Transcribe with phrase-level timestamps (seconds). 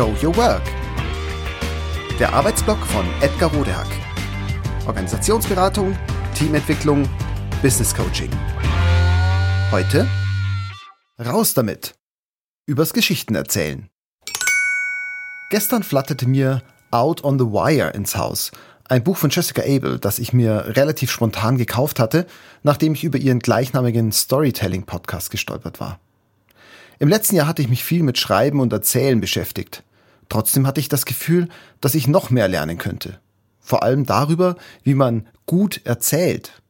[0.00, 0.62] Show Your Work.
[2.18, 3.86] Der Arbeitsblock von Edgar Rodehack.
[4.86, 5.94] Organisationsberatung,
[6.34, 7.06] Teamentwicklung,
[7.60, 8.30] Business Coaching.
[9.70, 10.08] Heute
[11.22, 11.96] raus damit.
[12.64, 13.90] Übers Geschichten erzählen.
[15.50, 18.52] Gestern flatterte mir Out on the Wire ins Haus.
[18.88, 22.26] Ein Buch von Jessica Abel, das ich mir relativ spontan gekauft hatte,
[22.62, 26.00] nachdem ich über ihren gleichnamigen Storytelling-Podcast gestolpert war.
[27.00, 29.84] Im letzten Jahr hatte ich mich viel mit Schreiben und Erzählen beschäftigt.
[30.30, 31.48] Trotzdem hatte ich das Gefühl,
[31.82, 33.20] dass ich noch mehr lernen könnte.
[33.60, 36.62] Vor allem darüber, wie man gut erzählt.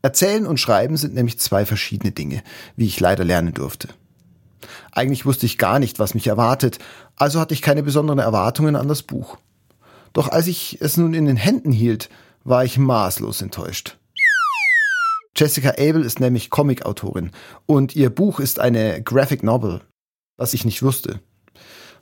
[0.00, 2.42] Erzählen und Schreiben sind nämlich zwei verschiedene Dinge,
[2.76, 3.88] wie ich leider lernen durfte.
[4.92, 6.78] Eigentlich wusste ich gar nicht, was mich erwartet,
[7.16, 9.36] also hatte ich keine besonderen Erwartungen an das Buch.
[10.12, 12.08] Doch als ich es nun in den Händen hielt,
[12.44, 13.98] war ich maßlos enttäuscht.
[15.36, 17.32] Jessica Abel ist nämlich Comicautorin
[17.66, 19.80] und ihr Buch ist eine Graphic Novel,
[20.36, 21.20] was ich nicht wusste.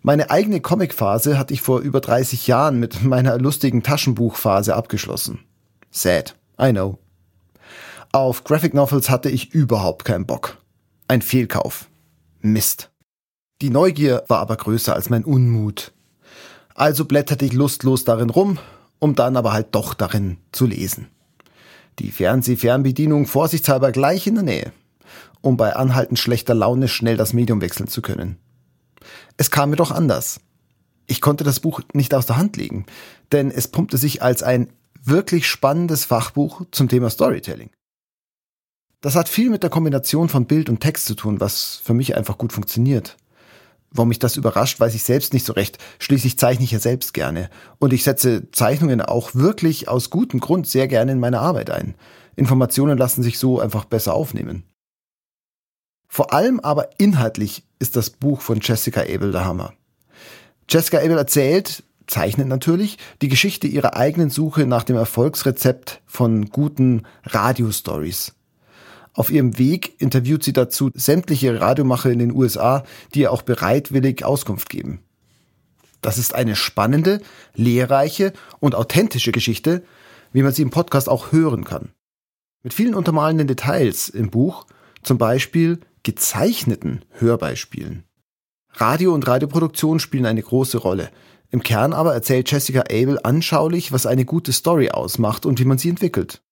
[0.02, 5.40] Meine eigene Comicphase hatte ich vor über 30 Jahren mit meiner lustigen Taschenbuchphase abgeschlossen.
[5.90, 6.98] Sad, I know.
[8.12, 10.58] Auf Graphic Novels hatte ich überhaupt keinen Bock.
[11.06, 11.88] Ein Fehlkauf.
[12.40, 12.90] Mist.
[13.60, 15.92] Die Neugier war aber größer als mein Unmut.
[16.74, 18.58] Also blätterte ich lustlos darin rum,
[18.98, 21.08] um dann aber halt doch darin zu lesen.
[21.98, 24.72] Die Fernsehfernbedienung vorsichtshalber gleich in der Nähe,
[25.42, 28.38] um bei anhaltend schlechter Laune schnell das Medium wechseln zu können.
[29.40, 30.38] Es kam mir doch anders.
[31.06, 32.84] Ich konnte das Buch nicht aus der Hand legen,
[33.32, 34.68] denn es pumpte sich als ein
[35.02, 37.70] wirklich spannendes Fachbuch zum Thema Storytelling.
[39.00, 42.18] Das hat viel mit der Kombination von Bild und Text zu tun, was für mich
[42.18, 43.16] einfach gut funktioniert.
[43.90, 45.78] Warum mich das überrascht, weiß ich selbst nicht so recht.
[46.00, 47.48] Schließlich zeichne ich ja selbst gerne.
[47.78, 51.94] Und ich setze Zeichnungen auch wirklich aus gutem Grund sehr gerne in meine Arbeit ein.
[52.36, 54.64] Informationen lassen sich so einfach besser aufnehmen.
[56.12, 59.74] Vor allem aber inhaltlich ist das Buch von Jessica Abel der Hammer.
[60.68, 67.06] Jessica Abel erzählt, zeichnet natürlich, die Geschichte ihrer eigenen Suche nach dem Erfolgsrezept von guten
[67.22, 68.34] Radiostories.
[69.14, 72.82] Auf ihrem Weg interviewt sie dazu sämtliche Radiomacher in den USA,
[73.14, 75.04] die ihr auch bereitwillig Auskunft geben.
[76.00, 77.20] Das ist eine spannende,
[77.54, 79.84] lehrreiche und authentische Geschichte,
[80.32, 81.90] wie man sie im Podcast auch hören kann.
[82.64, 84.66] Mit vielen untermalenden Details im Buch,
[85.04, 88.04] zum Beispiel gezeichneten Hörbeispielen.
[88.72, 91.10] Radio und Radioproduktion spielen eine große Rolle.
[91.50, 95.78] Im Kern aber erzählt Jessica Abel anschaulich, was eine gute Story ausmacht und wie man
[95.78, 96.42] sie entwickelt.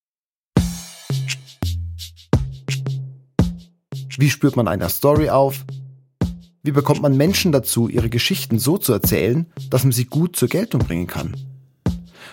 [4.18, 5.64] Wie spürt man einer Story auf?
[6.64, 10.48] Wie bekommt man Menschen dazu, ihre Geschichten so zu erzählen, dass man sie gut zur
[10.48, 11.36] Geltung bringen kann?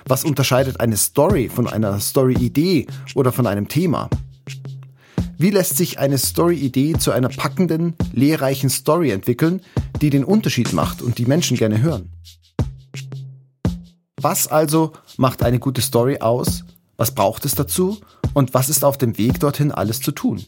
[0.08, 4.10] Was unterscheidet eine Story von einer Story-Idee oder von einem Thema?
[5.38, 9.62] Wie lässt sich eine Story-Idee zu einer packenden, lehrreichen Story entwickeln,
[10.02, 12.12] die den Unterschied macht und die Menschen gerne hören?
[14.22, 16.64] Was also macht eine gute Story aus?
[16.98, 18.00] Was braucht es dazu?
[18.34, 20.46] Und was ist auf dem Weg dorthin alles zu tun?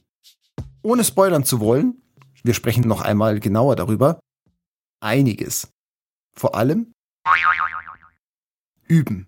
[0.88, 2.02] ohne spoilern zu wollen,
[2.44, 4.22] wir sprechen noch einmal genauer darüber,
[5.02, 5.68] einiges.
[6.34, 6.94] Vor allem
[8.88, 9.28] üben.